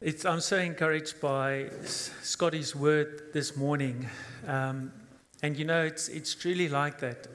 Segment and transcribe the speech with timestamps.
[0.00, 4.08] It's, I'm so encouraged by Scotty's word this morning.
[4.46, 4.92] Um,
[5.42, 7.26] and you know, it's, it's truly like that.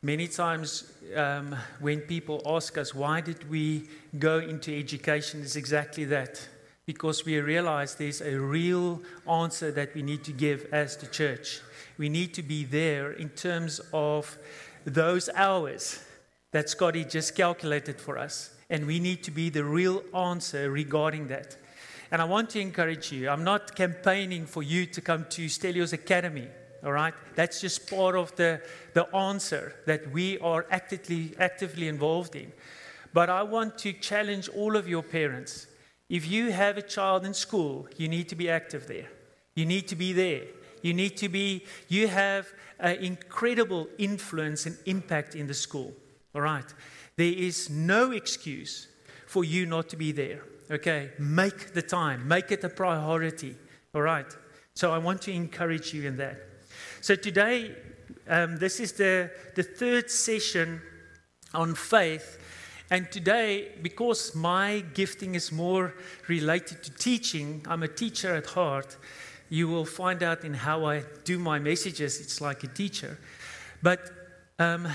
[0.00, 6.06] Many times um, when people ask us, why did we go into education, it's exactly
[6.06, 6.48] that.
[6.86, 11.60] Because we realize there's a real answer that we need to give as the church.
[11.98, 14.38] We need to be there in terms of
[14.86, 16.02] those hours
[16.52, 18.54] that Scotty just calculated for us.
[18.70, 21.58] And we need to be the real answer regarding that.
[22.10, 23.28] And I want to encourage you.
[23.28, 26.48] I'm not campaigning for you to come to Stelios Academy.
[26.84, 27.14] All right?
[27.34, 28.60] That's just part of the,
[28.94, 32.52] the answer that we are actively, actively involved in.
[33.12, 35.66] But I want to challenge all of your parents.
[36.08, 39.08] If you have a child in school, you need to be active there.
[39.54, 40.42] You need to be there.
[40.82, 42.46] You need to be, you have
[42.78, 45.92] an incredible influence and impact in the school.
[46.34, 46.66] All right?
[47.16, 48.86] There is no excuse
[49.26, 50.42] for you not to be there.
[50.70, 53.56] Okay, make the time, make it a priority.
[53.94, 54.26] All right.
[54.74, 56.38] So I want to encourage you in that.
[57.00, 57.74] So today,
[58.28, 60.82] um, this is the, the third session
[61.54, 62.38] on faith.
[62.90, 65.94] And today, because my gifting is more
[66.28, 68.96] related to teaching, I'm a teacher at heart.
[69.48, 73.18] You will find out in how I do my messages, it's like a teacher.
[73.82, 74.10] But,
[74.58, 74.88] um,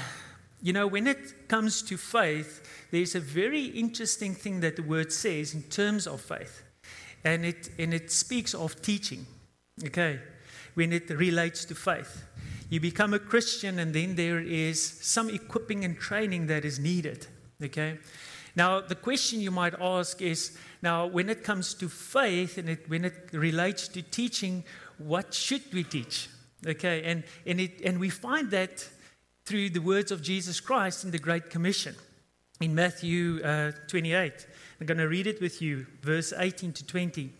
[0.61, 5.11] you know, when it comes to faith, there's a very interesting thing that the word
[5.11, 6.63] says in terms of faith.
[7.23, 9.25] And it, and it speaks of teaching,
[9.85, 10.19] okay,
[10.73, 12.23] when it relates to faith.
[12.69, 17.27] You become a Christian, and then there is some equipping and training that is needed,
[17.61, 17.99] okay?
[18.55, 22.89] Now, the question you might ask is now, when it comes to faith and it,
[22.89, 24.63] when it relates to teaching,
[24.97, 26.29] what should we teach?
[26.65, 28.87] Okay, and, and, it, and we find that
[29.45, 31.95] through the words of Jesus Christ in the Great Commission
[32.59, 34.47] in Matthew uh, 28.
[34.79, 37.33] I'm going to read it with you, verse 18 to 20.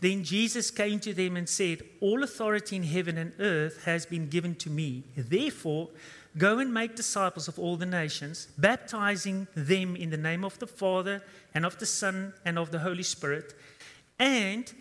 [0.00, 4.28] Then Jesus came to them and said, All authority in heaven and earth has been
[4.28, 5.04] given to me.
[5.16, 5.90] Therefore,
[6.38, 10.66] go and make disciples of all the nations, baptizing them in the name of the
[10.66, 11.22] Father
[11.54, 13.54] and of the Son and of the Holy Spirit,
[14.18, 14.72] and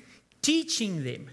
[0.41, 1.29] teaching them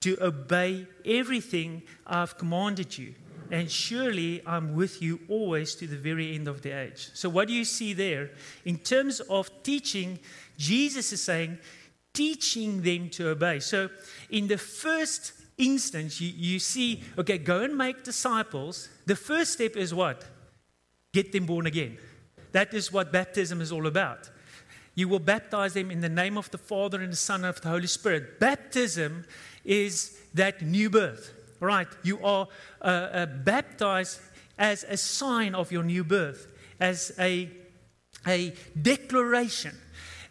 [0.00, 3.14] to obey everything I've commanded you
[3.50, 7.10] and surely I'm with you always to the very end of the age.
[7.14, 8.30] So, what do you see there?
[8.64, 10.18] In terms of teaching,
[10.56, 11.58] Jesus is saying,
[12.12, 13.60] teaching them to obey.
[13.60, 13.88] So,
[14.30, 18.88] in the first instance, you, you see, okay, go and make disciples.
[19.06, 20.24] The first step is what?
[21.12, 21.98] Get them born again.
[22.52, 24.30] That is what baptism is all about.
[24.94, 27.60] You will baptize them in the name of the Father and the Son and of
[27.60, 28.40] the Holy Spirit.
[28.40, 29.24] Baptism
[29.64, 31.88] is that new birth right?
[32.02, 32.48] You are
[32.80, 34.20] uh, uh, baptized
[34.58, 36.46] as a sign of your new birth,
[36.80, 37.50] as a,
[38.26, 39.76] a declaration.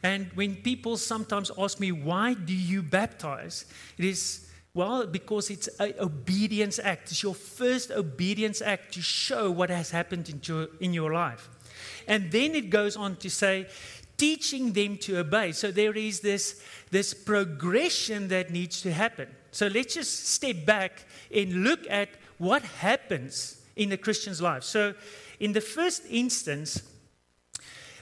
[0.04, 3.66] And when people sometimes ask me, why do you baptize?
[3.98, 7.12] It is, well, because it's an obedience act.
[7.12, 11.50] It's your first obedience act to show what has happened in your, in your life.
[12.08, 13.68] And then it goes on to say,
[14.20, 15.52] teaching them to obey.
[15.54, 19.30] So there is this, this progression that needs to happen.
[19.52, 24.64] So let's just step back and look at what happens in a Christian's life.
[24.64, 24.94] So,
[25.40, 26.84] in the first instance,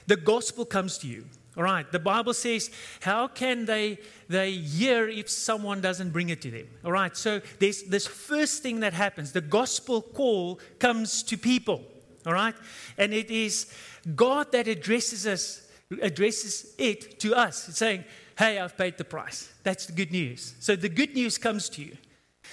[0.06, 1.24] the gospel comes to you.
[1.56, 2.70] All right, the Bible says,
[3.00, 6.68] how can they, they hear if someone doesn't bring it to them?
[6.84, 9.32] All right, so there's this first thing that happens.
[9.32, 11.82] The gospel call comes to people.
[12.26, 12.54] All right,
[12.96, 13.72] and it is
[14.14, 15.67] God that addresses us,
[16.02, 17.76] addresses it to us.
[17.76, 18.04] Saying,
[18.38, 19.52] hey, I've paid the price.
[19.62, 20.54] That's the good news.
[20.60, 21.96] So the good news comes to you.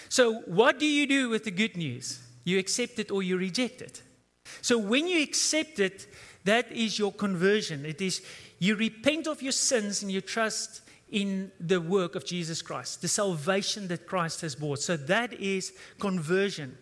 [0.10, 2.20] So, what do you do with the good news?
[2.44, 4.02] You accept it or you reject it.
[4.62, 6.08] So, when you accept it,
[6.44, 7.86] that is your conversion.
[7.86, 8.22] It is
[8.60, 13.08] you repent of your sins and you trust in the work of Jesus Christ, the
[13.08, 14.80] salvation that Christ has brought.
[14.80, 16.78] So, that is conversion.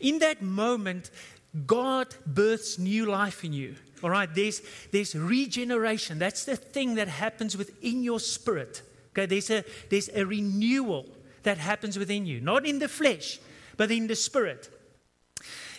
[0.00, 1.10] In that moment,
[1.66, 3.76] God births new life in you.
[4.02, 6.18] All right, there's, there's regeneration.
[6.18, 8.82] That's the thing that happens within your spirit.
[9.10, 11.06] Okay, there's a, there's a renewal
[11.42, 13.38] that happens within you, not in the flesh,
[13.76, 14.70] but in the spirit.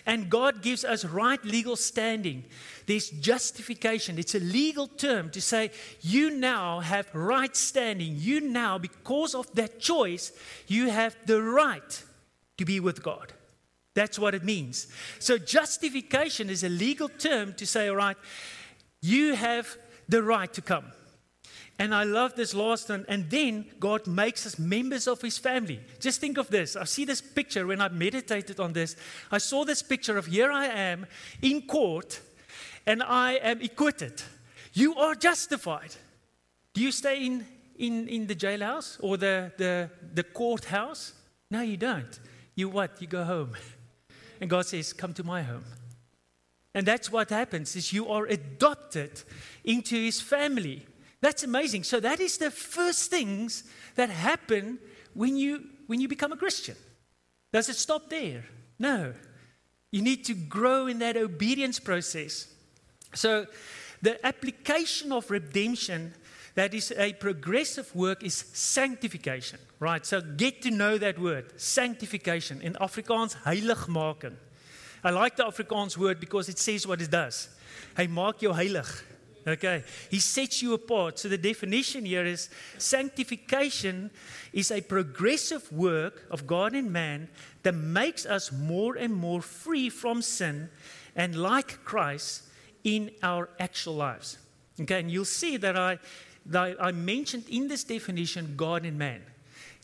[0.06, 2.44] And God gives us right legal standing.
[2.86, 4.19] There's justification.
[4.19, 5.71] It's a legal term to say
[6.01, 8.15] you now have right standing.
[8.18, 10.33] You now, because of that choice,
[10.68, 12.03] you have the right
[12.57, 13.33] to be with God.
[13.94, 14.88] That's what it means.
[15.19, 18.18] So, justification is a legal term to say, all right,
[19.01, 19.78] you have
[20.10, 20.86] the right to come.
[21.80, 23.06] And I love this last one.
[23.07, 25.80] And then God makes us members of his family.
[26.00, 26.75] Just think of this.
[26.75, 28.95] I see this picture when I meditated on this.
[29.31, 31.07] I saw this picture of here I am
[31.42, 32.22] in court
[32.86, 34.22] and I am acquitted.
[34.74, 35.96] You are justified.
[36.74, 37.46] Do you stay in,
[37.78, 41.13] in, in the jailhouse or the, the, the courthouse?
[41.50, 42.19] No, you don't.
[42.56, 43.01] You what?
[43.01, 43.56] You go home.
[44.44, 45.63] And God says, Come to my home.
[46.75, 49.22] And that's what happens is you are adopted
[49.63, 50.86] into his family.
[51.22, 51.84] That's amazing.
[51.84, 53.63] So that is the first things
[53.95, 54.80] that happen
[55.13, 56.75] when you when you become a Christian.
[57.54, 58.44] Does it stop there?
[58.78, 59.13] No.
[59.92, 62.54] You need to grow in that obedience process.
[63.16, 63.46] So
[64.01, 66.16] the application of redemption
[66.55, 70.05] that is a progressive work is sanctification, right?
[70.05, 72.61] So get to know that word, sanctification.
[72.61, 74.35] In Afrikaans, heiligmaking.
[75.03, 77.50] I like the Afrikaans word because it says what it does.
[77.97, 79.03] Hy maak jou heilig.
[79.45, 79.83] Okay.
[80.09, 81.19] He sets you apart.
[81.19, 84.09] So the definition here is sanctification
[84.53, 87.27] is a progressive work of God and man
[87.63, 90.69] that makes us more and more free from sin
[91.15, 92.44] and like Christ
[92.83, 94.38] in our actual lives.
[94.79, 96.00] Okay, and you'll see that I
[96.54, 99.22] I mentioned in this definition God and man.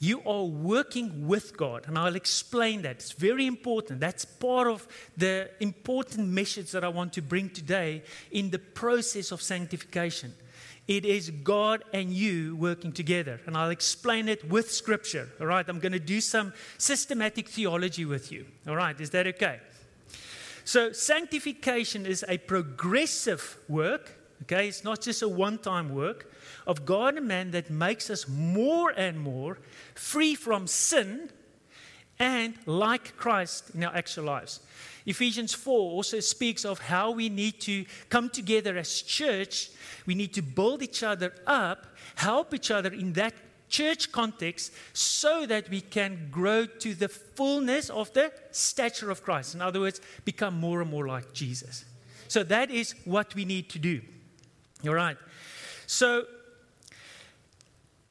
[0.01, 2.91] You are working with God, and I'll explain that.
[2.91, 3.99] It's very important.
[3.99, 9.31] That's part of the important message that I want to bring today in the process
[9.31, 10.33] of sanctification.
[10.87, 15.29] It is God and you working together, and I'll explain it with scripture.
[15.39, 18.45] All right, I'm going to do some systematic theology with you.
[18.67, 19.59] All right, is that okay?
[20.63, 24.11] So, sanctification is a progressive work,
[24.43, 24.67] okay?
[24.67, 26.31] It's not just a one time work
[26.67, 29.57] of God and man that makes us more and more
[29.95, 31.29] free from sin
[32.19, 34.59] and like Christ in our actual lives.
[35.05, 39.71] Ephesians 4 also speaks of how we need to come together as church.
[40.05, 43.33] We need to build each other up, help each other in that
[43.69, 49.55] church context so that we can grow to the fullness of the stature of Christ.
[49.55, 51.85] In other words, become more and more like Jesus.
[52.27, 54.01] So that is what we need to do.
[54.85, 55.17] All right.
[55.87, 56.25] So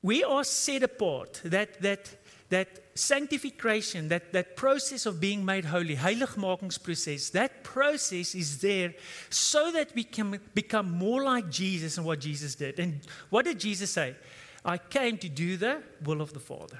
[0.02, 1.40] we are set apart.
[1.44, 2.16] That, that,
[2.50, 8.94] that sanctification, that, that process of being made holy, heiligmakingsproses, that process is there
[9.30, 12.78] so that we can become more like Jesus and what Jesus did.
[12.78, 13.00] And
[13.30, 14.16] what did Jesus say?
[14.64, 16.78] I came to do the will of the Father.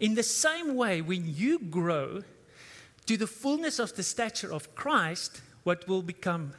[0.00, 2.22] In the same way, when you grow
[3.06, 6.54] to the fullness of the stature of Christ, what will become,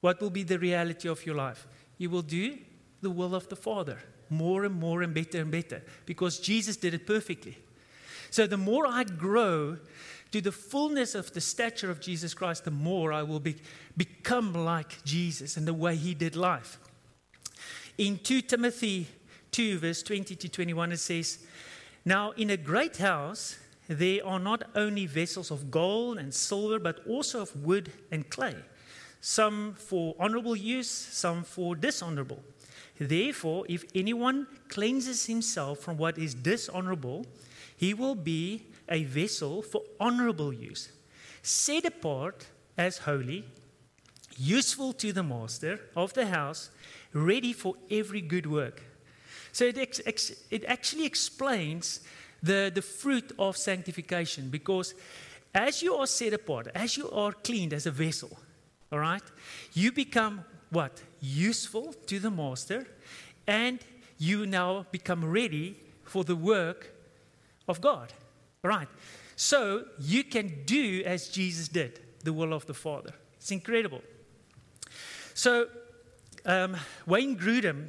[0.00, 1.66] what will be the reality of your life?
[1.96, 2.58] You will do
[3.00, 3.98] the will of the Father
[4.32, 7.58] more and more and better and better because Jesus did it perfectly.
[8.30, 9.76] So the more I grow
[10.32, 13.56] to the fullness of the stature of Jesus Christ, the more I will be,
[13.96, 16.78] become like Jesus and the way he did life.
[17.98, 19.06] In 2 Timothy
[19.50, 21.40] 2, verse 20 to 21, it says,
[22.04, 23.58] Now in a great house
[23.88, 28.56] there are not only vessels of gold and silver, but also of wood and clay,
[29.20, 32.42] some for honorable use, some for dishonorable.
[32.98, 37.26] Therefore, if anyone cleanses himself from what is dishonorable,
[37.76, 40.90] he will be a vessel for honorable use,
[41.42, 42.46] set apart
[42.76, 43.44] as holy,
[44.36, 46.70] useful to the master of the house,
[47.12, 48.82] ready for every good work.
[49.52, 52.00] So it, ex- ex- it actually explains
[52.42, 54.94] the, the fruit of sanctification because
[55.54, 58.30] as you are set apart, as you are cleaned as a vessel,
[58.90, 59.22] all right,
[59.74, 61.02] you become what?
[61.22, 62.86] Useful to the master,
[63.46, 63.78] and
[64.18, 66.92] you now become ready for the work
[67.68, 68.12] of God.
[68.62, 68.88] Right.
[69.36, 73.12] So you can do as Jesus did, the will of the Father.
[73.36, 74.02] It's incredible.
[75.34, 75.68] So
[76.44, 76.76] um,
[77.06, 77.88] Wayne Grudem,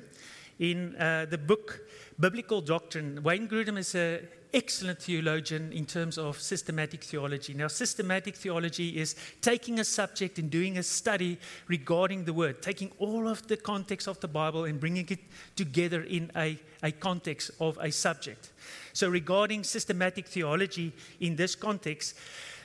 [0.59, 1.81] in uh, the book
[2.19, 4.21] Biblical Doctrine, Wayne Grudem is a
[4.53, 7.53] excellent theologian in terms of systematic theology.
[7.53, 12.91] Now, systematic theology is taking a subject and doing a study regarding the word, taking
[12.99, 15.19] all of the context of the Bible and bringing it
[15.55, 18.51] together in a, a context of a subject.
[18.93, 22.15] So, regarding systematic theology in this context,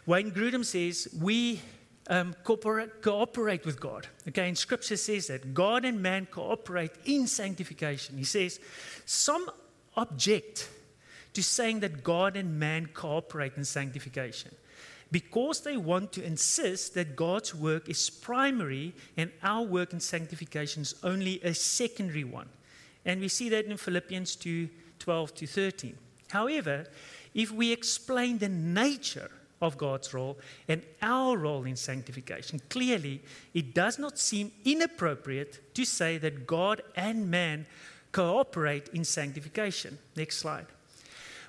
[0.07, 1.61] Wayne Grudem says we
[2.09, 4.07] um, cooperate, cooperate, with God.
[4.29, 8.17] Okay, and Scripture says that God and man cooperate in sanctification.
[8.17, 8.61] He says
[9.05, 9.51] some
[9.97, 10.71] object
[11.39, 14.51] to saying that God and man cooperate in sanctification
[15.13, 20.83] because they want to insist that God's work is primary and our work in sanctification
[20.83, 22.49] is only a secondary one.
[23.05, 24.69] And we see that in Philippians 2
[24.99, 25.97] 12 to 13.
[26.31, 26.87] However,
[27.35, 29.31] if we explain the nature
[29.63, 33.23] of God's role and our role in sanctification, clearly
[33.55, 37.67] it does not seem inappropriate to say that God and man
[38.11, 39.99] cooperate in sanctification.
[40.17, 40.67] Next slide.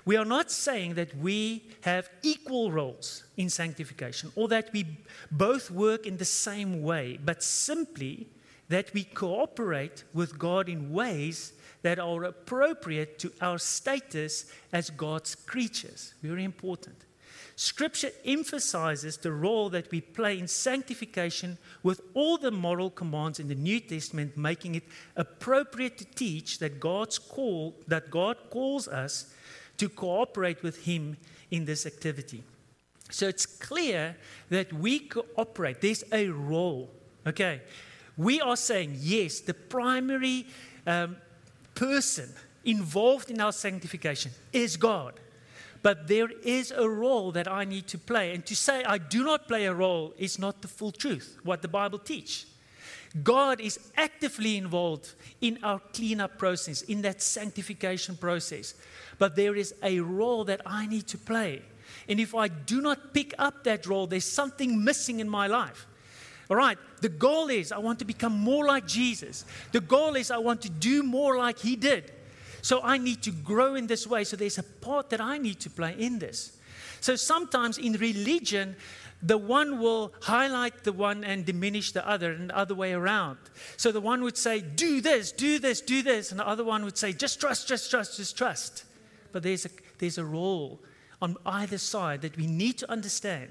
[0.04, 4.86] We are not saying that we have equal roles in sanctification or that we
[5.30, 8.26] both work in the same way, but simply
[8.68, 11.52] that we cooperate with God in ways
[11.82, 16.14] that are appropriate to our status as God's creatures.
[16.22, 16.96] Very important.
[17.56, 23.48] Scripture emphasizes the role that we play in sanctification with all the moral commands in
[23.48, 29.34] the New Testament, making it appropriate to teach that God's call that God calls us
[29.80, 31.16] to cooperate with Him
[31.50, 32.42] in this activity.
[33.10, 34.14] So it's clear
[34.50, 35.80] that we cooperate.
[35.80, 36.90] There's a role.
[37.26, 37.62] Okay,
[38.18, 39.40] we are saying yes.
[39.40, 40.46] The primary
[40.86, 41.16] um,
[41.74, 42.28] person
[42.62, 45.14] involved in our sanctification is God.
[45.82, 48.34] But there is a role that I need to play.
[48.34, 51.62] And to say I do not play a role is not the full truth, what
[51.62, 52.44] the Bible teaches.
[53.22, 58.74] God is actively involved in our cleanup process, in that sanctification process.
[59.18, 61.62] But there is a role that I need to play.
[62.08, 65.86] And if I do not pick up that role, there's something missing in my life.
[66.48, 69.44] All right, the goal is I want to become more like Jesus.
[69.72, 72.12] The goal is I want to do more like he did.
[72.62, 74.24] So I need to grow in this way.
[74.24, 76.56] So there's a part that I need to play in this.
[77.00, 78.76] So sometimes in religion,
[79.22, 83.38] the one will highlight the one and diminish the other, and the other way around.
[83.76, 86.30] So the one would say, Do this, do this, do this.
[86.30, 88.84] And the other one would say, Just trust, just trust, just trust.
[89.32, 90.80] But there's a, there's a role
[91.22, 93.50] on either side that we need to understand.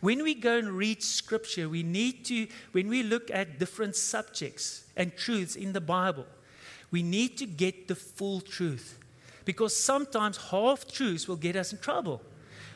[0.00, 4.84] When we go and read scripture, we need to, when we look at different subjects
[4.96, 6.26] and truths in the Bible,
[6.90, 8.98] we need to get the full truth
[9.44, 12.22] because sometimes half truths will get us in trouble.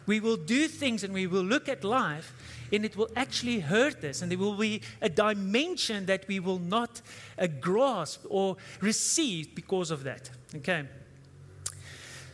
[0.07, 2.35] We will do things and we will look at life
[2.73, 6.59] and it will actually hurt us, and there will be a dimension that we will
[6.59, 7.03] not
[7.39, 10.31] uh, grasp or receive because of that.
[10.57, 10.89] Okay?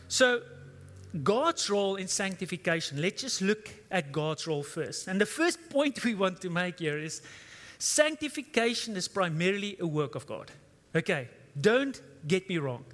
[0.07, 0.41] So,
[1.23, 5.07] God's role in sanctification, let's just look at God's role first.
[5.07, 7.21] And the first point we want to make here is
[7.77, 10.51] sanctification is primarily a work of God.
[10.95, 11.27] Okay?
[11.59, 12.85] Don't get me wrong.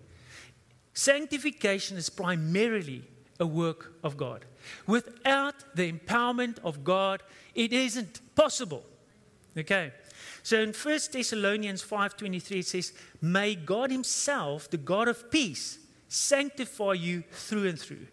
[0.94, 3.04] Sanctification is primarily
[3.40, 4.46] a work of God.
[4.88, 7.22] Without the empowerment of God,
[7.54, 8.84] it isn't possible.
[9.58, 9.92] Okay.
[10.44, 16.94] So in 1 Thessalonians 5:23 it says, "May God himself, the God of peace, sanctify
[16.94, 18.08] you through and through.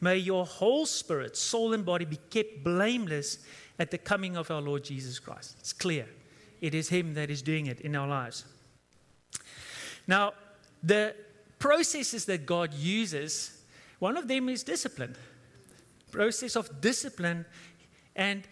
[0.00, 3.38] May your whole spirit, soul and body be kept blameless
[3.78, 6.08] at the coming of our Lord Jesus Christ." It's clear.
[6.60, 8.44] It is him that is doing it in our lives.
[10.06, 10.34] Now,
[10.82, 11.14] the
[11.58, 13.59] processes that God uses,
[14.00, 15.14] one of them is discipline.
[16.10, 17.44] Process of discipline.
[18.16, 18.42] And,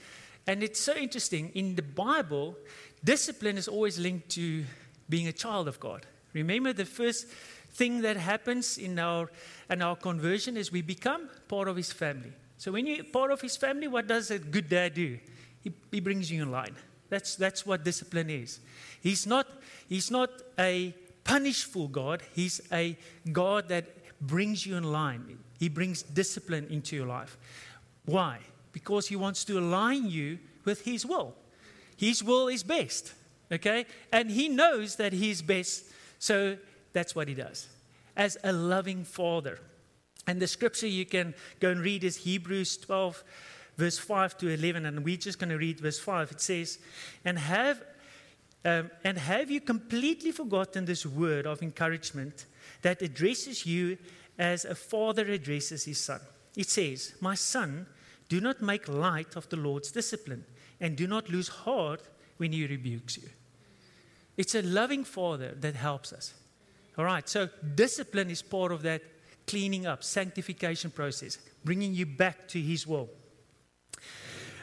[0.46, 1.50] and it's so interesting.
[1.54, 2.56] In the Bible,
[3.02, 4.64] discipline is always linked to
[5.08, 6.06] being a child of God.
[6.34, 7.26] Remember, the first
[7.70, 9.30] thing that happens in our,
[9.70, 12.32] in our conversion is we become part of His family.
[12.58, 15.18] So, when you're part of His family, what does a good dad do?
[15.62, 16.74] He, he brings you in line.
[17.08, 18.60] That's, that's what discipline is.
[19.00, 19.46] He's not,
[19.88, 22.96] he's not a punishful God, He's a
[23.30, 23.86] God that
[24.20, 25.38] brings you in line.
[25.58, 27.36] He brings discipline into your life.
[28.04, 28.38] Why?
[28.72, 31.34] Because He wants to align you with His will.
[31.96, 33.12] His will is best,
[33.50, 33.86] okay?
[34.12, 35.84] And He knows that He's best,
[36.18, 36.56] so
[36.92, 37.68] that's what He does.
[38.16, 39.58] As a loving Father.
[40.26, 43.24] And the scripture you can go and read is Hebrews 12,
[43.76, 46.32] verse 5 to 11, and we're just going to read verse 5.
[46.32, 46.78] It says,
[47.24, 47.82] And have
[48.64, 52.46] um, and have you completely forgotten this word of encouragement
[52.82, 53.98] that addresses you
[54.38, 56.20] as a father addresses his son?
[56.56, 57.86] It says, My son,
[58.28, 60.44] do not make light of the Lord's discipline,
[60.80, 62.02] and do not lose heart
[62.36, 63.28] when he rebukes you.
[64.36, 66.34] It's a loving father that helps us.
[66.96, 69.02] All right, so discipline is part of that
[69.46, 73.08] cleaning up, sanctification process, bringing you back to his will.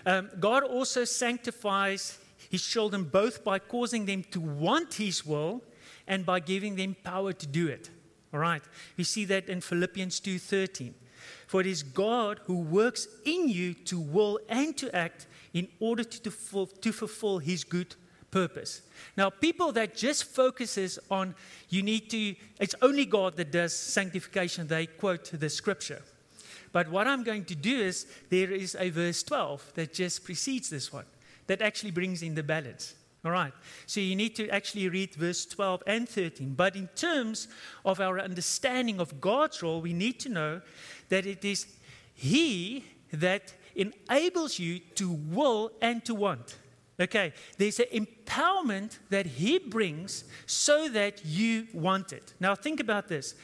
[0.05, 2.19] Um, God also sanctifies
[2.50, 5.62] his children both by causing them to want his will
[6.07, 7.89] and by giving them power to do it.
[8.36, 8.62] All right.
[8.98, 10.94] We see that in Philippians 2:13.
[11.48, 16.04] For it is God who works in you to will and to act in order
[16.04, 17.96] to, to, to fulfill his good
[18.32, 18.82] purpose.
[19.15, 21.34] Now, people that just focuses on
[21.70, 26.01] you need to, it's only God that does sanctification, they quote the scripture.
[26.74, 30.70] But what I'm going to do is there is a verse 12 that just precedes
[30.70, 31.06] this one
[31.48, 32.96] that actually brings in the balance.
[33.25, 33.53] All right.
[33.88, 36.53] So you need to actually read verse 12 and 13.
[36.53, 37.48] But in terms
[37.84, 40.62] of our understanding of God's role, we need to know
[41.10, 41.65] that it is
[42.13, 46.58] He that enables you to will and to want.
[47.00, 52.34] Okay, there's an empowerment that He brings so that you want it.
[52.39, 53.36] Now, think about this.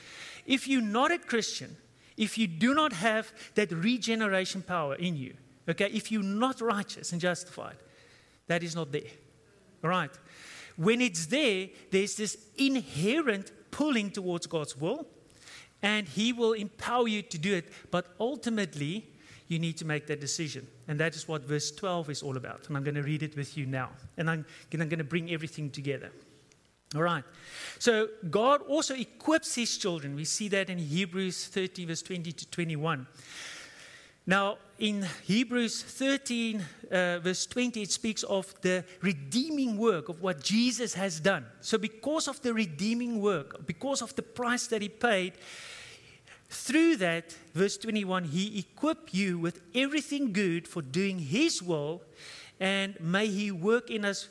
[0.45, 1.75] If you're not a Christian,
[2.17, 5.33] if you do not have that regeneration power in you,
[5.67, 7.77] okay, if you're not righteous and justified,
[8.47, 9.11] that is not there.
[9.81, 10.11] Right.
[10.75, 15.07] When it's there, there's this inherent pulling towards God's will,
[15.81, 17.71] and He will empower you to do it.
[17.89, 19.07] But ultimately,
[19.47, 20.65] you need to make that decision.
[20.88, 22.67] And that is what verse 12 is all about.
[22.67, 23.89] And I'm going to read it with you now.
[24.17, 26.11] And I'm, I'm going to bring everything together.
[26.95, 27.23] All right.
[27.79, 30.15] So God also equips his children.
[30.15, 33.07] We see that in Hebrews 30, verse 20 to 21.
[34.25, 36.61] Now, in Hebrews 13,
[36.91, 41.45] uh, verse 20, it speaks of the redeeming work of what Jesus has done.
[41.61, 45.33] So, because of the redeeming work, because of the price that he paid,
[46.49, 52.01] through that, verse 21, he equipped you with everything good for doing his will,
[52.59, 54.27] and may he work in us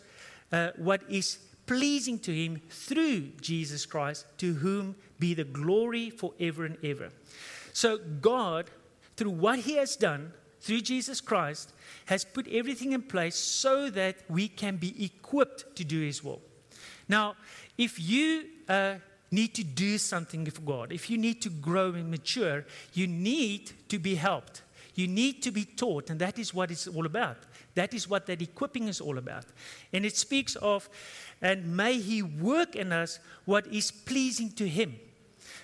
[0.53, 6.65] uh, what is pleasing to him through Jesus Christ, to whom be the glory forever
[6.65, 7.11] and ever.
[7.73, 8.71] So, God,
[9.21, 11.75] through what he has done, through Jesus Christ,
[12.07, 16.41] has put everything in place so that we can be equipped to do his will.
[17.07, 17.37] Now,
[17.77, 18.95] if you uh,
[19.31, 23.73] need to do something for God, if you need to grow and mature, you need
[23.91, 24.63] to be helped.
[24.95, 27.37] You need to be taught, and that is what it's all about.
[27.75, 29.45] That is what that equipping is all about.
[29.93, 30.89] And it speaks of,
[31.43, 34.99] and may He work in us what is pleasing to Him.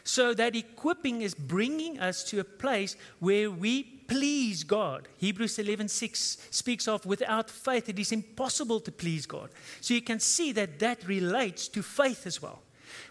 [0.07, 5.09] So that equipping is bringing us to a place where we please God.
[5.19, 9.51] Hebrews 11:6 speaks of without faith it is impossible to please God.
[9.81, 12.63] So you can see that that relates to faith as well.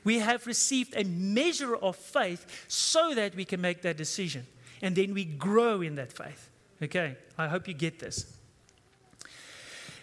[0.06, 4.48] We have received a measure of faith so that we can make that decision
[4.82, 6.50] and then we grow in that faith.
[6.82, 7.18] Okay?
[7.38, 8.26] I hope you get this.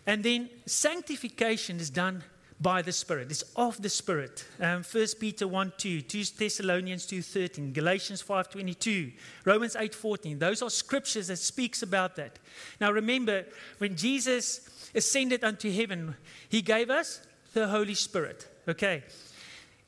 [0.07, 2.23] And then sanctification is done
[2.62, 3.31] by the Spirit.
[3.31, 4.45] It's of the Spirit.
[4.61, 9.12] Um, 1 Peter 1 2, 2 Thessalonians 2 13, Galatians 5 22,
[9.45, 10.38] Romans 8 14.
[10.38, 12.38] Those are scriptures that speaks about that.
[12.81, 13.45] Now remember,
[13.78, 16.14] when Jesus ascended unto heaven,
[16.49, 17.21] he gave us
[17.52, 18.49] the Holy Spirit.
[18.69, 19.02] Okay?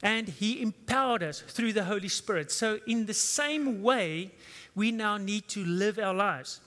[0.02, 2.50] And he empowered us through the Holy Spirit.
[2.50, 4.33] So in the same way,
[4.75, 6.61] we now need to live our lives.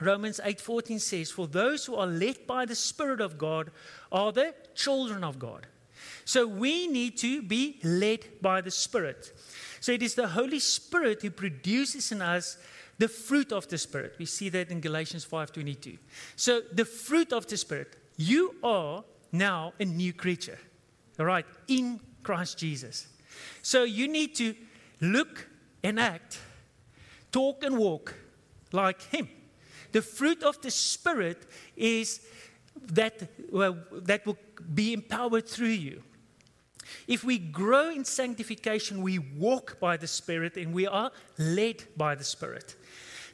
[0.00, 3.70] Romans 8:14 says, "For those who are led by the Spirit of God
[4.10, 5.66] are the children of God."
[6.24, 9.32] So we need to be led by the Spirit.
[9.80, 12.56] So it is the Holy Spirit who produces in us
[12.98, 14.16] the fruit of the Spirit.
[14.18, 15.98] We see that in Galatians 5:22.
[16.36, 20.58] So the fruit of the Spirit, you are now a new creature.
[21.18, 23.06] All right, in Christ Jesus.
[23.62, 24.54] So you need to
[25.00, 25.48] look
[25.82, 26.38] and act,
[27.32, 28.14] talk and walk
[28.72, 29.28] like him.
[29.92, 32.20] The fruit of the Spirit is
[32.92, 34.38] that, well, that will
[34.74, 36.02] be empowered through you.
[37.06, 42.14] If we grow in sanctification, we walk by the Spirit and we are led by
[42.14, 42.76] the Spirit.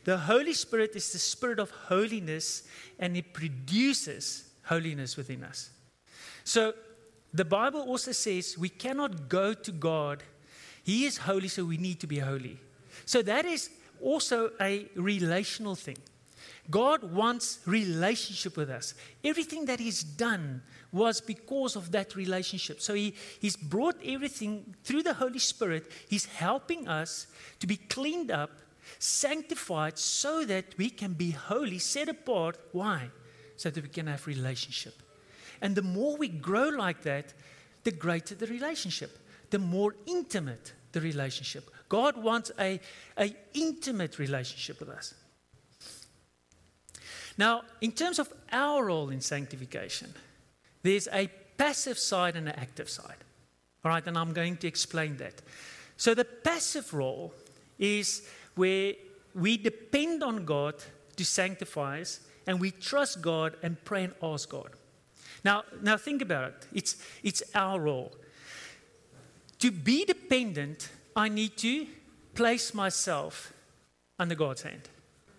[0.05, 2.63] The Holy Spirit is the Spirit of holiness
[2.99, 5.71] and it produces holiness within us.
[6.45, 6.75] So
[7.35, 10.23] the Bible also says we cannot go to God.
[10.85, 12.59] He is holy, so we need to be holy.
[13.05, 15.99] So that is also a relational thing.
[16.71, 18.95] God wants relationship with us.
[19.23, 22.81] Everything that He's done was because of that relationship.
[22.81, 25.91] So he, He's brought everything through the Holy Spirit.
[26.09, 27.27] He's helping us
[27.61, 28.51] to be cleaned up,
[28.99, 32.59] sanctified, so that we can be holy, set apart.
[32.73, 33.11] Why?
[33.57, 34.95] So that we can have relationship.
[35.61, 37.33] And the more we grow like that,
[37.85, 39.19] the greater the relationship,
[39.51, 41.71] the more intimate the relationship.
[41.89, 42.81] God wants a,
[43.19, 45.15] a intimate relationship with us.
[47.39, 50.15] Now, in terms of our role in sanctification,
[50.83, 53.17] there's a passive side and an active side.
[53.85, 55.43] All right, and I'm going to explain that.
[55.97, 57.35] So, the passive role
[57.79, 58.23] is
[58.55, 58.95] where
[59.35, 60.75] we depend on God
[61.17, 64.71] to sanctify us and we trust God and pray and ask God.
[65.45, 66.67] Now, now think about it.
[66.73, 68.13] It's, it's our role.
[69.61, 71.87] To be dependent, I need to
[72.35, 73.53] place myself
[74.19, 74.89] under God's hand.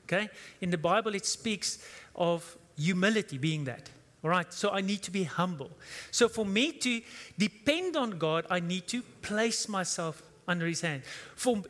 [0.07, 0.29] Okay?
[0.61, 1.79] In the Bible, it speaks
[2.15, 3.89] of humility being that.
[4.23, 4.51] All right?
[4.53, 5.69] So I need to be humble.
[6.11, 7.01] So for me to
[7.37, 11.03] depend on God, I need to place myself under His hand.
[11.35, 11.61] For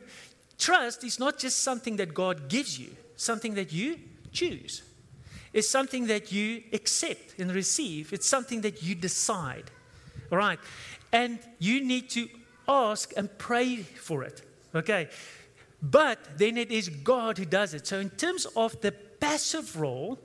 [0.56, 3.98] trust is not just something that God gives you, something that you
[4.32, 4.82] choose.
[5.52, 8.12] It's something that you accept and receive.
[8.12, 9.70] It's something that you decide.
[10.30, 10.58] All right?
[11.12, 12.28] And you need to
[12.68, 14.42] ask and pray for it.
[14.74, 15.08] Okay?
[15.82, 17.86] But then it is God who does it.
[17.86, 20.18] So, in terms of the passive role,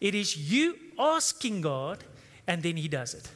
[0.00, 2.02] it is you asking God
[2.46, 3.28] and then He does it.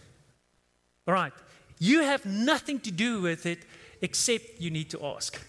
[1.06, 1.32] All right.
[1.78, 3.64] You have nothing to do with it
[4.00, 5.40] except you need to ask.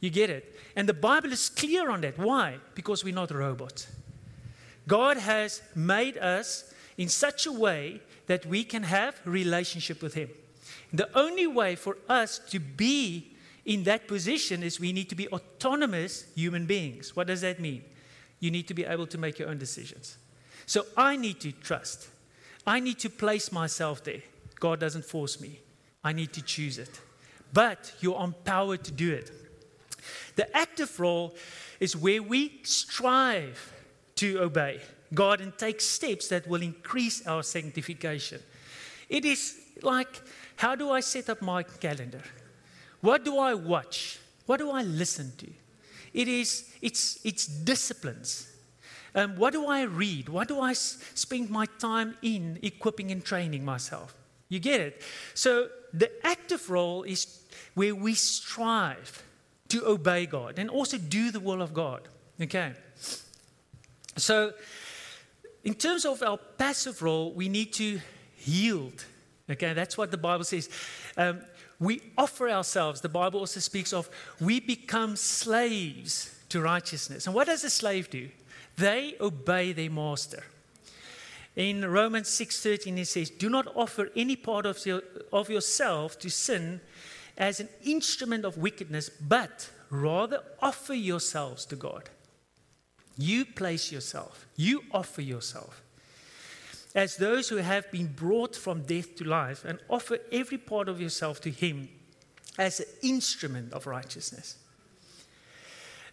[0.00, 0.58] You get it?
[0.74, 2.18] And the Bible is clear on that.
[2.18, 2.58] Why?
[2.74, 3.86] Because we're not robots.
[4.86, 10.28] God has made us in such a way that we can have relationship with Him.
[10.92, 13.35] The only way for us to be
[13.66, 17.14] in that position is we need to be autonomous human beings.
[17.16, 17.82] What does that mean?
[18.38, 20.18] You need to be able to make your own decisions.
[20.66, 22.08] So I need to trust.
[22.66, 24.22] I need to place myself there.
[24.60, 25.60] God doesn't force me.
[26.04, 27.00] I need to choose it.
[27.52, 29.30] But you're empowered to do it.
[30.36, 31.34] The active role
[31.80, 33.72] is where we strive
[34.16, 34.80] to obey
[35.12, 38.40] God and take steps that will increase our sanctification.
[39.08, 40.22] It is like,
[40.56, 42.22] how do I set up my calendar?
[43.00, 44.18] What do I watch?
[44.46, 45.50] What do I listen to?
[46.12, 48.50] It is, it's, it's disciplines.
[49.14, 50.28] Um, what do I read?
[50.28, 54.14] What do I s- spend my time in equipping and training myself?
[54.48, 55.02] You get it?
[55.34, 57.42] So the active role is
[57.74, 59.22] where we strive
[59.68, 62.08] to obey God and also do the will of God.
[62.40, 62.72] Okay?
[64.16, 64.52] So,
[65.64, 68.00] in terms of our passive role, we need to
[68.44, 69.04] yield.
[69.50, 70.70] Okay, that's what the Bible says.
[71.16, 71.40] Um,
[71.78, 73.00] we offer ourselves.
[73.00, 74.08] The Bible also speaks of
[74.40, 77.26] we become slaves to righteousness.
[77.26, 78.28] And what does a slave do?
[78.76, 80.44] They obey their master.
[81.54, 86.30] In Romans 6:13 it says, "Do not offer any part of, your, of yourself to
[86.30, 86.80] sin
[87.38, 92.10] as an instrument of wickedness, but rather offer yourselves to God."
[93.16, 95.82] You place yourself, you offer yourself
[96.96, 100.98] as those who have been brought from death to life and offer every part of
[100.98, 101.90] yourself to Him
[102.58, 104.56] as an instrument of righteousness.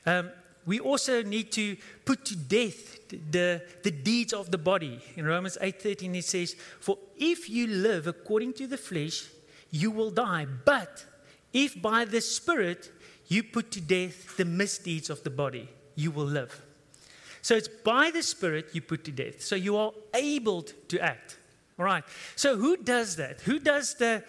[0.05, 0.29] Um,
[0.65, 4.99] we also need to put to death the, the deeds of the body.
[5.15, 9.25] In Romans 8:13 it says, "For if you live according to the flesh,
[9.71, 10.45] you will die.
[10.45, 11.05] But
[11.53, 12.91] if by the Spirit
[13.29, 16.61] you put to death the misdeeds of the body, you will live."
[17.43, 19.41] So it's by the Spirit you put to death.
[19.41, 21.37] So you are able to act.
[21.77, 22.05] All right.
[22.37, 23.41] So who does that?
[23.41, 24.23] Who does the,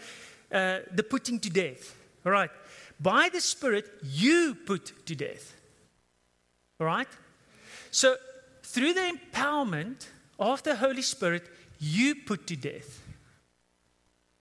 [0.51, 1.97] uh, the putting to death?
[2.27, 2.51] All right.
[3.01, 5.55] By the Spirit, you put to death.
[6.81, 7.07] All right.
[7.93, 8.17] So
[8.65, 10.09] through the empowerment
[10.41, 11.49] of the Holy Spirit,
[11.79, 13.01] you put to death.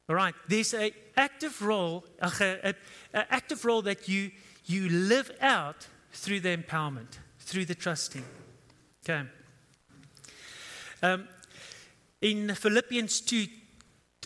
[0.10, 0.34] All right.
[0.48, 2.74] There's an active role, an
[3.14, 4.32] active role that you,
[4.66, 8.26] you live out through the empowerment, through the trusting.
[9.04, 9.28] Okay.
[11.02, 11.28] Um,
[12.22, 13.48] in Philippians 2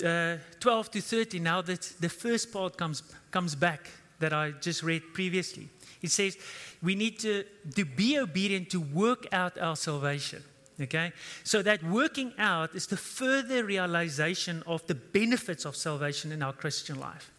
[0.05, 4.83] uh, 12 to 13, now that the first part comes, comes back that I just
[4.83, 5.69] read previously,
[6.03, 6.37] it says
[6.83, 7.43] we need to,
[7.75, 10.43] to be obedient to work out our salvation.
[10.79, 11.11] Okay?
[11.43, 16.53] So that working out is the further realization of the benefits of salvation in our
[16.53, 17.31] Christian life.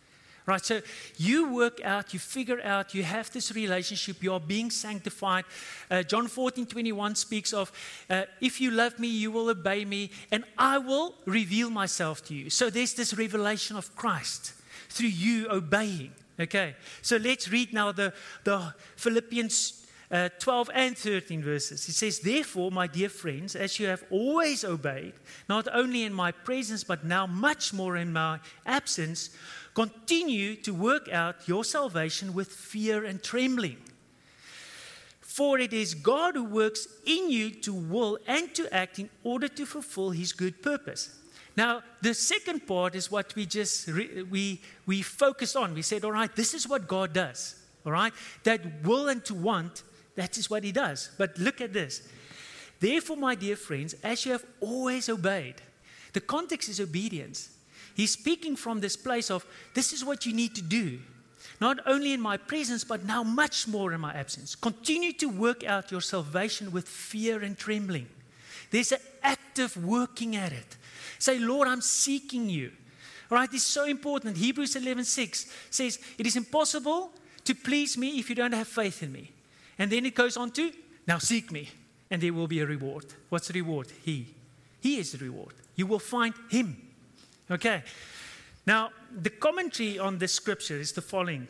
[0.49, 0.81] Right, so
[1.19, 5.45] you work out, you figure out, you have this relationship, you are being sanctified.
[5.91, 7.71] Uh, John 14, 21 speaks of,
[8.09, 12.35] uh, if you love me, you will obey me, and I will reveal myself to
[12.35, 12.49] you.
[12.49, 14.55] So there's this revelation of Christ
[14.89, 16.13] through you obeying.
[16.41, 21.87] Okay, so let's read now the, the Philippians uh, 12 and 13 verses.
[21.89, 25.13] It says, Therefore, my dear friends, as you have always obeyed,
[25.49, 29.31] not only in my presence, but now much more in my absence,
[29.79, 33.77] Continue to work out your salvation with fear and trembling.
[35.21, 39.47] For it is God who works in you to will and to act in order
[39.47, 41.17] to fulfill his good purpose.
[41.57, 45.75] Now, the second part is what we just re- we we focused on.
[45.75, 47.55] We said, all right, this is what God does.
[47.87, 48.13] All right?
[48.43, 49.85] That will and to want,
[50.17, 51.11] that is what he does.
[51.17, 52.03] But look at this.
[52.81, 55.63] Therefore, my dear friends, as you have always obeyed,
[56.15, 57.51] the context is obedience.
[57.99, 61.01] He's speaking from this place of this is what you need to do.
[61.61, 64.55] Not only in my presence, but now much more in my absence.
[64.55, 68.07] Continue to work out your salvation with fear and trembling.
[68.71, 70.77] There's an active working at it.
[71.19, 72.71] Say, Lord, I'm seeking you.
[73.31, 74.37] Right, this is so important.
[74.37, 77.11] Hebrews 11:6 says, It is impossible
[77.45, 79.33] to please me if you don't have faith in me.
[79.77, 80.71] And then it goes on to,
[81.09, 81.71] Now seek me,
[82.13, 83.07] and there will be a reward.
[83.29, 83.89] What's the reward?
[84.05, 84.37] He.
[84.81, 85.55] He is the reward.
[85.75, 86.88] You will find Him.
[87.51, 87.83] Okay.
[88.67, 91.49] Now, the commentary on this scripture is the following.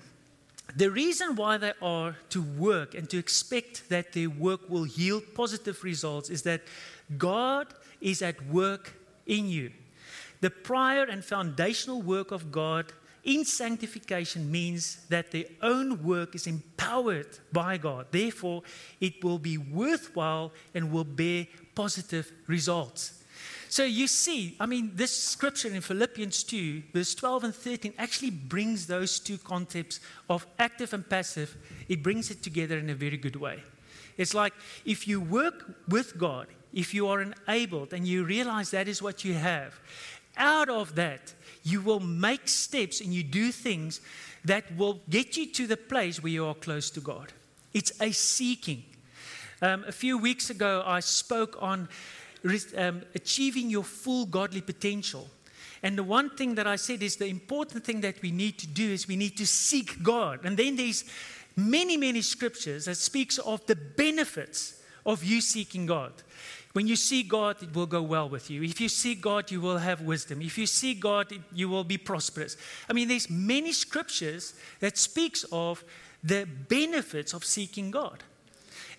[0.77, 5.35] The reason why they are to work and to expect that their work will yield
[5.35, 6.63] positive results is that
[7.17, 8.95] God is at work
[9.27, 9.73] in you.
[10.41, 12.93] The prior and foundational work of God
[13.25, 18.07] in sanctification means that their own work is empowered by God.
[18.13, 18.63] Therefore,
[19.01, 23.18] it will be worthwhile and will bear positive results.
[23.69, 28.31] So you see, I mean, this scripture in Philippians 2, verse 12 and 13, actually
[28.31, 30.01] brings those two concepts
[30.31, 31.57] of active and passive,
[31.89, 33.63] it brings it together in a very good way.
[34.17, 34.55] It's like
[34.85, 39.25] if you work with God, if you are enabled and you realize that is what
[39.25, 39.79] you have,
[40.37, 44.01] out of that, you will make steps and you do things
[44.45, 47.33] that will get you to the place where you are close to God.
[47.75, 48.85] It's a seeking.
[49.61, 51.89] Um, a few weeks ago, I spoke on
[52.77, 55.29] um, achieving your full godly potential.
[55.83, 58.67] And the one thing that I said is the important thing that we need to
[58.67, 60.45] do is we need to seek God.
[60.45, 61.05] And then there's
[61.57, 66.13] many, many scriptures that speaks of the benefits of you seeking God.
[66.73, 68.63] When you seek God, it will go well with you.
[68.63, 70.43] If you seek God, you will have wisdom.
[70.43, 72.57] If you seek God, you will be prosperous.
[72.89, 75.83] I mean, there's many scriptures that speaks of
[76.23, 78.23] the benefits of seeking God.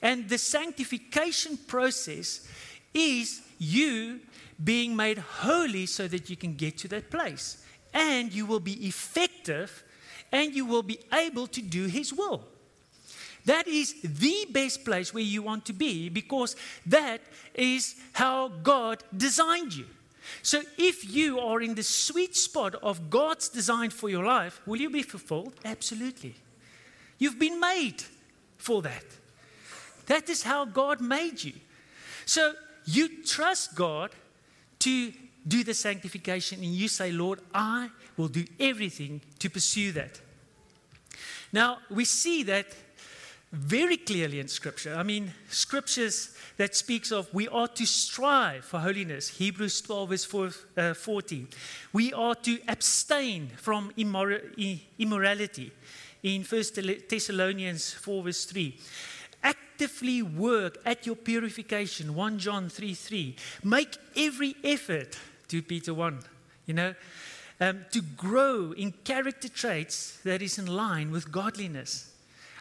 [0.01, 2.47] And the sanctification process
[2.93, 4.19] is you
[4.63, 7.63] being made holy so that you can get to that place.
[7.93, 9.83] And you will be effective
[10.31, 12.43] and you will be able to do His will.
[13.45, 17.21] That is the best place where you want to be because that
[17.55, 19.85] is how God designed you.
[20.43, 24.79] So, if you are in the sweet spot of God's design for your life, will
[24.79, 25.53] you be fulfilled?
[25.65, 26.35] Absolutely.
[27.17, 28.03] You've been made
[28.57, 29.05] for that.
[30.05, 31.53] That is how God made you.
[32.25, 32.53] So,
[32.89, 34.11] you trust God
[34.79, 35.11] to
[35.47, 40.19] do the sanctification, and you say, Lord, I will do everything to pursue that.
[41.51, 42.67] Now, we see that
[43.51, 44.95] very clearly in Scripture.
[44.95, 49.29] I mean, Scriptures that speaks of we are to strive for holiness.
[49.29, 51.47] Hebrews 12 verse 4, uh, 14.
[51.93, 55.71] We are to abstain from immor- immorality.
[56.21, 56.63] In 1
[57.09, 58.77] Thessalonians 4 verse 3
[59.79, 66.19] actively work at your purification 1 john 3 3 make every effort 2 peter 1
[66.65, 66.93] you know
[67.61, 72.05] um, to grow in character traits that is in line with godliness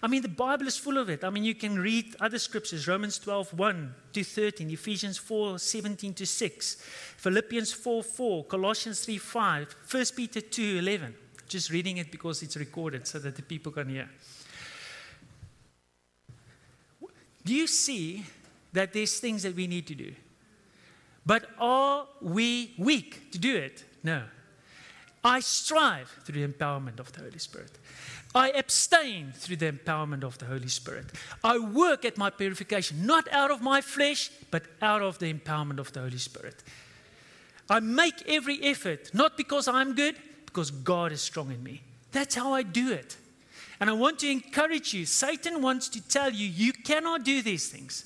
[0.00, 1.24] I mean, the Bible is full of it.
[1.24, 6.14] I mean, you can read other scriptures Romans 12, 1 to 13, Ephesians 4, 17
[6.14, 6.76] to 6,
[7.16, 11.16] Philippians 4, 4, Colossians 3, 5, 1 Peter 2, 11.
[11.48, 14.08] Just reading it because it's recorded so that the people can hear.
[17.48, 18.26] Do you see
[18.74, 20.12] that there's things that we need to do?
[21.24, 23.84] But are we weak to do it?
[24.04, 24.24] No.
[25.24, 27.70] I strive through the empowerment of the Holy Spirit.
[28.34, 31.06] I abstain through the empowerment of the Holy Spirit.
[31.42, 35.78] I work at my purification, not out of my flesh, but out of the empowerment
[35.78, 36.62] of the Holy Spirit.
[37.70, 41.80] I make every effort, not because I'm good, because God is strong in me.
[42.12, 43.16] That's how I do it.
[43.80, 45.06] And I want to encourage you.
[45.06, 48.04] Satan wants to tell you, you cannot do these things.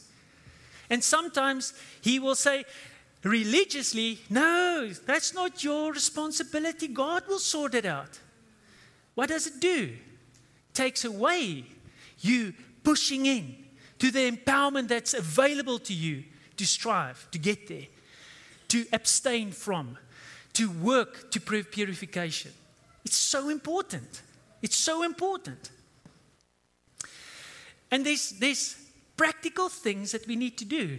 [0.90, 2.64] And sometimes he will say,
[3.22, 6.88] religiously, no, that's not your responsibility.
[6.88, 8.20] God will sort it out.
[9.14, 9.92] What does it do?
[9.94, 11.64] It takes away
[12.20, 12.52] you
[12.84, 13.56] pushing in
[13.98, 16.24] to the empowerment that's available to you
[16.56, 17.86] to strive, to get there,
[18.68, 19.96] to abstain from,
[20.52, 22.52] to work to prove purification.
[23.04, 24.22] It's so important.
[24.62, 25.70] It's so important.
[27.90, 28.76] And there's, there's
[29.16, 30.98] practical things that we need to do.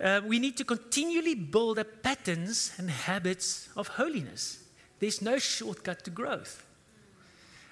[0.00, 4.64] Uh, we need to continually build up patterns and habits of holiness.
[5.00, 6.64] There's no shortcut to growth.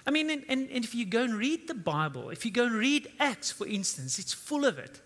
[0.06, 2.66] I mean, and, and, and, if you go and read the Bible, if you go
[2.66, 5.00] and read Acts, for instance, it's full of it.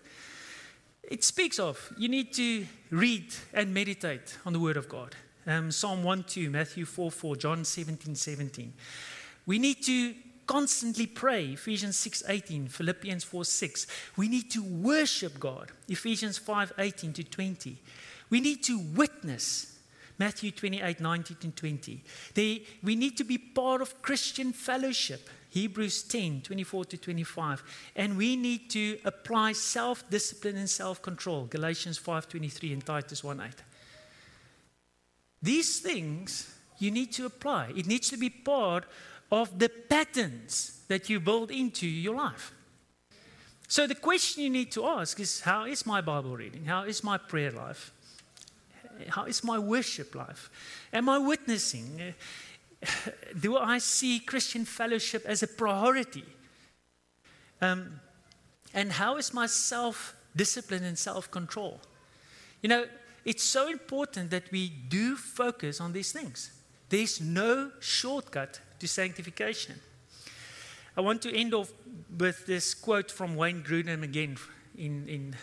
[1.03, 5.15] It speaks of you need to read and meditate on the Word of God.
[5.45, 8.73] Um, Psalm 1 2, Matthew 4 4, John 17 17.
[9.47, 10.13] We need to
[10.45, 13.87] constantly pray, Ephesians 6.18 Philippians 4 6.
[14.15, 17.77] We need to worship God, Ephesians 5.18 to 20.
[18.29, 19.79] We need to witness,
[20.19, 22.03] Matthew 28, 19 and 20.
[22.33, 25.29] They, we need to be part of Christian fellowship.
[25.49, 27.63] Hebrews 10, 24 to 25.
[27.95, 31.45] And we need to apply self discipline and self control.
[31.45, 33.47] Galatians 5, 23 and Titus 1, 8.
[35.41, 37.73] These things you need to apply.
[37.75, 38.85] It needs to be part
[39.31, 42.53] of the patterns that you build into your life.
[43.67, 46.65] So the question you need to ask is how is my Bible reading?
[46.65, 47.91] How is my prayer life?
[49.09, 50.49] How is my worship life?
[50.93, 52.13] Am I witnessing?
[53.39, 56.23] Do I see Christian fellowship as a priority?
[57.61, 57.99] Um,
[58.73, 61.81] and how is my self discipline and self control?
[62.61, 62.85] You know,
[63.25, 66.51] it's so important that we do focus on these things.
[66.89, 69.75] There's no shortcut to sanctification.
[70.95, 71.71] I want to end off
[72.17, 74.37] with this quote from Wayne Grudem again
[74.77, 75.35] in, in,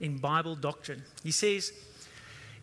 [0.00, 1.02] in Bible doctrine.
[1.22, 1.72] He says,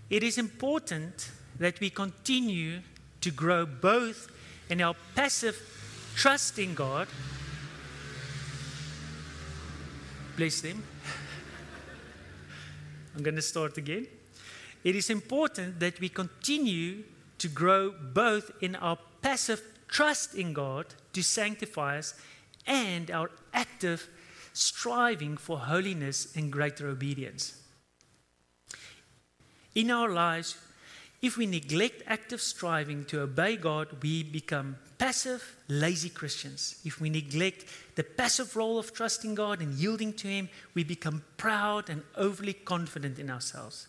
[0.09, 2.79] it is important that we continue
[3.21, 4.29] to grow both
[4.69, 5.57] in our passive
[6.15, 7.07] trust in God.
[10.38, 10.83] Bless them.
[13.15, 14.07] I'm going to start again.
[14.83, 17.03] It is important that we continue
[17.38, 22.13] to grow both in our passive trust in God to sanctify us
[22.65, 24.10] and our active
[24.54, 27.62] striving for holiness and greater obedience.
[29.75, 30.58] In our lives,
[31.21, 36.80] if we neglect active striving to obey God, we become passive, lazy Christians.
[36.86, 41.23] If we neglect the passive role of trusting God and yielding to Him, we become
[41.38, 43.88] proud and overly confident in ourselves.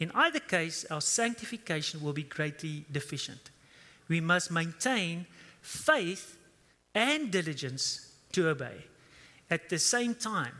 [0.00, 3.50] In either case, our sanctification will be greatly deficient.
[4.08, 5.26] We must maintain
[5.66, 6.38] faith
[6.94, 8.84] and diligence to obey.
[9.50, 10.54] At the same time,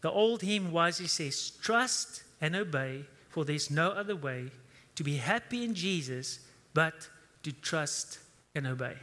[0.00, 4.50] the old hymn wisely says, Trust and obey, for there's no other way
[4.96, 6.40] to be happy in Jesus
[6.72, 7.08] but
[7.42, 8.18] to trust
[8.54, 8.96] and obey.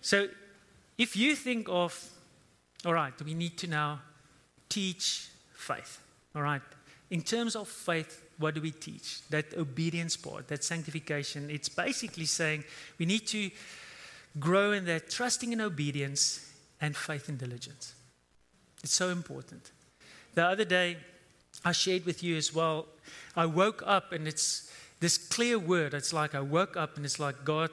[0.00, 0.28] So,
[0.96, 1.92] if you think of,
[2.86, 4.00] all right, we need to now
[4.68, 6.00] teach faith,
[6.34, 6.62] all right,
[7.10, 9.20] in terms of faith, what do we teach?
[9.28, 12.64] That obedience part, that sanctification, it's basically saying
[12.98, 13.50] we need to
[14.38, 17.94] grow in that trusting and obedience and faith and diligence.
[18.82, 19.70] It's so important.
[20.34, 20.96] The other day,
[21.64, 22.86] I shared with you as well,
[23.36, 25.94] I woke up and it's this clear word.
[25.94, 27.70] It's like I woke up and it's like God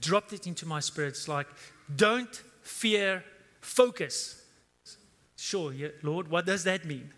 [0.00, 1.10] dropped it into my spirit.
[1.10, 1.46] It's like,
[1.94, 3.24] don't fear,
[3.60, 4.42] focus.
[5.36, 7.10] Sure, yeah, Lord, what does that mean?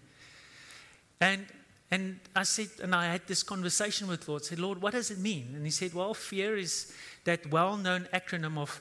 [1.20, 1.46] And
[1.90, 5.18] and I said, and I had this conversation with Lord, said, Lord, what does it
[5.18, 5.52] mean?
[5.54, 6.90] And he said, well, fear is
[7.24, 8.80] that well known acronym of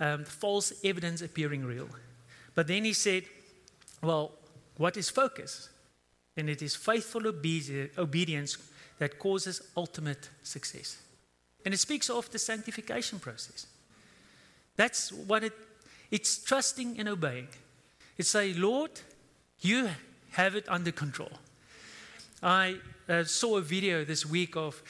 [0.00, 1.88] um, false evidence appearing real.
[2.54, 3.24] But then he said,
[4.02, 4.32] well,
[4.76, 5.70] what is focus?
[6.36, 8.58] And it is faithful obe- obedience
[8.98, 10.98] that causes ultimate success.
[11.64, 13.66] And it speaks of the sanctification process.
[14.76, 15.52] That's what it
[16.10, 17.48] it's trusting and obeying.
[18.18, 18.90] It's say, Lord,
[19.60, 19.88] you
[20.32, 21.32] have it under control.
[22.42, 22.76] I
[23.08, 24.82] uh, saw a video this week of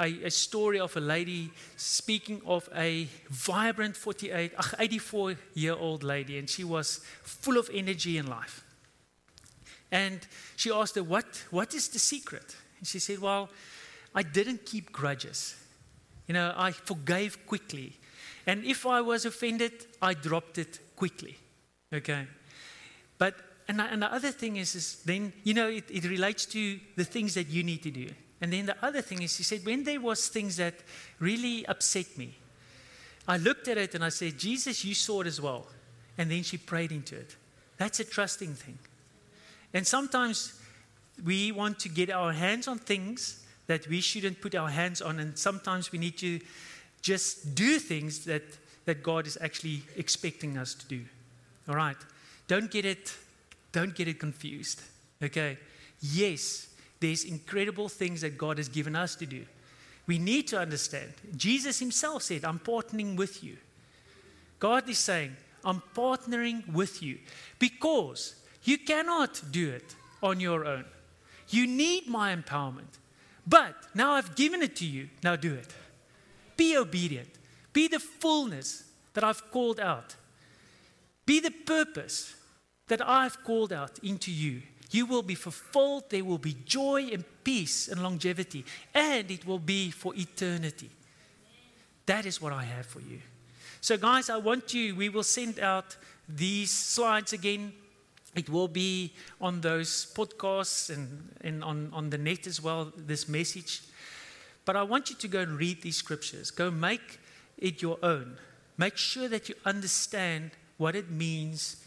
[0.00, 6.38] a, a, story of a lady speaking of a vibrant 48, 84 year old lady,
[6.38, 8.64] and she was full of energy and life.
[9.90, 10.20] And
[10.56, 12.54] she asked her, what, what is the secret?
[12.78, 13.48] And she said, Well,
[14.14, 15.56] I didn't keep grudges.
[16.26, 17.94] You know, I forgave quickly.
[18.46, 21.36] And if I was offended, I dropped it quickly.
[21.92, 22.26] Okay?
[23.18, 23.34] But
[23.68, 27.04] and, and the other thing is, is then, you know, it, it relates to the
[27.04, 28.08] things that you need to do.
[28.40, 30.74] And then the other thing is, he said, when there was things that
[31.18, 32.36] really upset me,
[33.26, 35.66] I looked at it and I said, Jesus, you saw it as well.
[36.16, 37.36] And then she prayed into it.
[37.76, 38.78] That's a trusting thing.
[39.74, 40.60] And sometimes
[41.24, 45.18] we want to get our hands on things that we shouldn't put our hands on.
[45.18, 46.40] And sometimes we need to
[47.02, 48.42] just do things that,
[48.86, 51.04] that God is actually expecting us to do.
[51.68, 51.96] All right?
[52.46, 53.14] Don't get it
[53.72, 54.82] don't get it confused.
[55.22, 55.58] Okay?
[56.00, 56.67] Yes,
[57.00, 59.44] there's incredible things that God has given us to do.
[60.06, 61.12] We need to understand.
[61.36, 63.56] Jesus himself said, I'm partnering with you.
[64.58, 67.18] God is saying, I'm partnering with you
[67.58, 68.34] because
[68.64, 70.84] you cannot do it on your own.
[71.50, 72.98] You need my empowerment.
[73.46, 75.08] But now I've given it to you.
[75.22, 75.74] Now do it.
[76.56, 77.28] Be obedient.
[77.72, 78.84] Be the fullness
[79.14, 80.16] that I've called out.
[81.24, 82.34] Be the purpose
[82.88, 84.62] that I've called out into you.
[84.90, 86.10] You will be fulfilled.
[86.10, 90.90] There will be joy and peace and longevity, and it will be for eternity.
[92.06, 93.20] That is what I have for you.
[93.80, 95.96] So, guys, I want you, we will send out
[96.28, 97.72] these slides again.
[98.34, 103.28] It will be on those podcasts and, and on, on the net as well, this
[103.28, 103.82] message.
[104.64, 106.50] But I want you to go and read these scriptures.
[106.50, 107.20] Go make
[107.56, 108.36] it your own.
[108.76, 111.84] Make sure that you understand what it means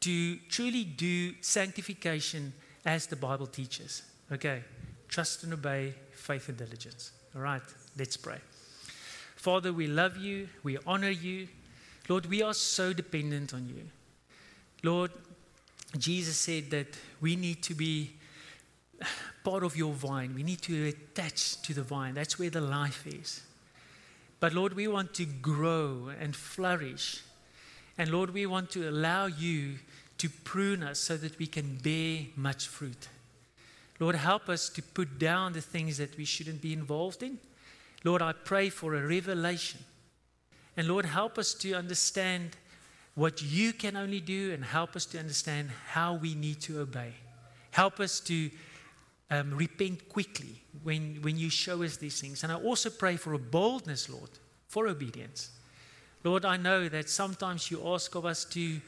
[0.00, 2.52] to truly do sanctification
[2.84, 4.02] as the Bible teaches.
[4.32, 4.62] Okay,
[5.08, 7.12] trust and obey, faith and diligence.
[7.34, 7.62] All right,
[7.98, 8.38] let's pray.
[9.36, 11.48] Father, we love you, we honor you.
[12.08, 13.82] Lord, we are so dependent on you.
[14.82, 15.10] Lord,
[15.98, 16.88] Jesus said that
[17.20, 18.12] we need to be
[19.44, 20.34] part of your vine.
[20.34, 22.14] We need to attach to the vine.
[22.14, 23.42] That's where the life is.
[24.38, 27.22] But Lord, we want to grow and flourish.
[28.00, 29.74] And Lord, we want to allow you
[30.16, 33.08] to prune us so that we can bear much fruit.
[33.98, 37.36] Lord, help us to put down the things that we shouldn't be involved in.
[38.02, 39.80] Lord, I pray for a revelation.
[40.78, 42.56] And Lord, help us to understand
[43.16, 47.12] what you can only do and help us to understand how we need to obey.
[47.70, 48.50] Help us to
[49.30, 52.44] um, repent quickly when, when you show us these things.
[52.44, 54.30] And I also pray for a boldness, Lord,
[54.68, 55.50] for obedience.
[56.22, 58.80] Lord, I know that sometimes you ask of us to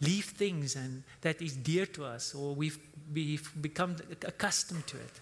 [0.00, 2.78] leave things and that is dear to us or we've,
[3.12, 5.20] we've become accustomed to it.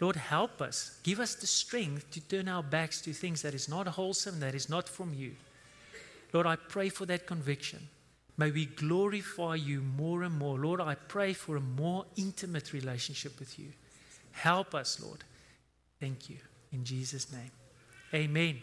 [0.00, 0.98] Lord, help us.
[1.02, 4.54] Give us the strength to turn our backs to things that is not wholesome, that
[4.54, 5.32] is not from you.
[6.32, 7.88] Lord, I pray for that conviction.
[8.36, 10.56] May we glorify you more and more.
[10.56, 13.72] Lord, I pray for a more intimate relationship with you.
[14.30, 15.24] Help us, Lord.
[15.98, 16.36] Thank you.
[16.72, 17.50] In Jesus' name.
[18.14, 18.62] Amen.